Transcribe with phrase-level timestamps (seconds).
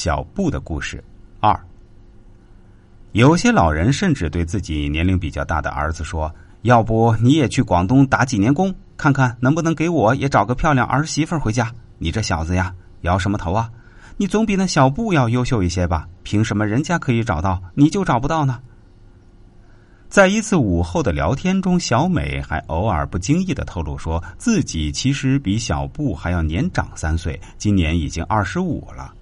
[0.00, 1.04] 小布的故事
[1.40, 1.54] 二。
[3.12, 11.70] 有些老人甚至对自己年龄比较大的儿子说：“要不你也去广东打几年工，看看能不能给我也找个漂亮儿媳妇回家？
[11.98, 13.70] 你这小子呀，摇什么头啊？
[14.16, 16.08] 你总比那小布要优秀一些吧？
[16.22, 18.58] 凭什么人家可以找到，你就找不到呢？”
[20.08, 29.12] 在一次午后的聊天中，小美还偶尔不经意的透露说自己其实比小布还要年长三岁，今年已经二十五了。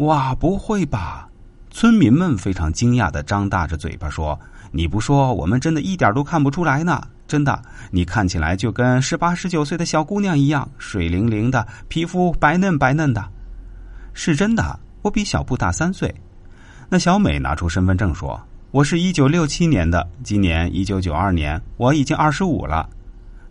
[0.00, 1.28] 哇，不会吧！
[1.70, 4.38] 村民们非常惊讶的张大着嘴巴说
[4.72, 7.06] ：“你不说，我们真的一点都看不出来呢！
[7.28, 13.22] 真的，你看起来就跟十八十九岁的小姑娘一样，水灵灵的，皮肤白嫩白嫩的。
[14.14, 16.12] 是真的，我比小布大三岁。”
[16.88, 18.40] 那小美拿出身份证说
[18.72, 22.88] ：“我是一九六七年的，今年一九九二年，我已经二十五了。”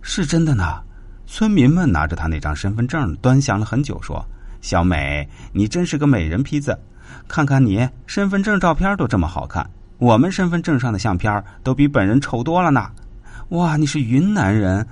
[0.02, 0.81] 是真的呢。
[1.27, 4.25] 村民们拿着他那张身份证端详了很久，说
[4.62, 6.77] ：“小美，你真是个美人坯子。”
[7.27, 9.67] 看看你身份证照片都这么好看，
[9.98, 12.89] 我们身份证上的相片都比本人丑多了呢。
[13.50, 14.86] 哇，你是云南人，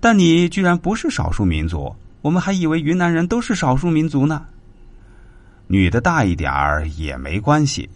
[0.00, 4.44] 但你居然不是少数民族，我们还以为云南人都是少数民族呢。
[5.66, 7.88] 女的大一点儿也没关系，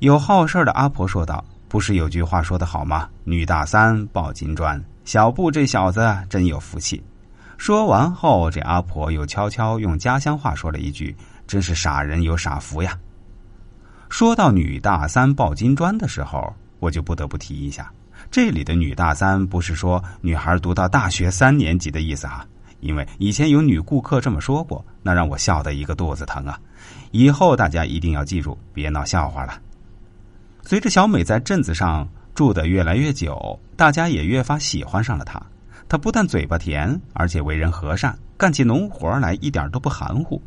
[0.00, 3.08] 有好事的阿婆说道：“不是有句话说的好吗？
[3.24, 4.82] 女大三抱金砖。
[5.04, 7.02] 小布这小子真有福气。”
[7.56, 11.16] 说完后，这阿婆又悄悄用家乡话说了一句
[11.46, 12.98] ：“真是傻人有傻福呀。”
[14.10, 17.90] 说到女大三抱金砖的时候，我就不得不提一下，
[18.30, 22.46] 这里的女大三不是说女孩读到大学三年级的意思哈，
[22.80, 26.60] 因为以前有女顾客这么说过，那让我笑得一个肚子疼啊！
[27.12, 29.58] 以后大家一定要记住，别闹笑话了。
[30.62, 35.40] 随着小美在镇子上住的越来越久，大家也越发喜欢上了她。
[35.88, 40.40] 她不但嘴巴甜，而且为人和善，干起农活来一点都不含糊。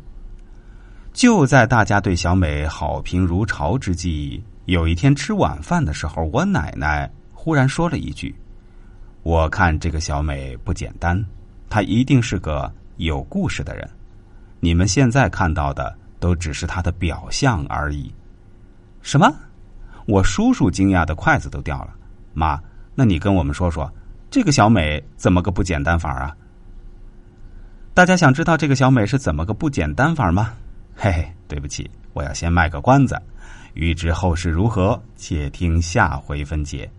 [1.12, 8.34] 就在大家对小美好评如潮之际，有一天吃晚饭的时候，我奶奶忽然说了一句
[9.24, 11.24] ：“我看这个小美不简单，
[11.68, 13.88] 她一定是个有故事的人。
[14.60, 18.12] 你们现在看到的都只是她的表象而已。”
[19.02, 19.32] 什么？
[20.06, 21.94] 我叔叔惊讶的筷子都掉了。
[22.32, 22.60] 妈，
[22.94, 23.90] 那你跟我们说说，
[24.30, 26.36] 这个小美怎么个不简单法啊？
[27.94, 30.52] 大家想知道这个小美是怎么个不简单法吗？
[30.94, 33.20] 嘿嘿，对不起，我要先卖个关子。
[33.72, 36.90] 欲知后事如何，且听下回分解。